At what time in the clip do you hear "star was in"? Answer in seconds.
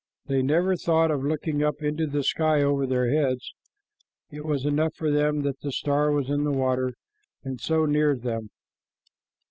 5.71-6.43